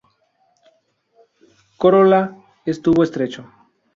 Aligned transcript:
Corola 1.77 2.21
en 2.65 2.81
tubo 2.81 3.03
estrecho. 3.03 3.43